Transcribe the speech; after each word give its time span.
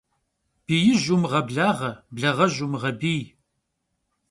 Биижь 0.65 1.07
умыгъэблагъэ, 1.15 1.91
благъэжь 2.15 2.59
умыгъэбий. 2.65 3.23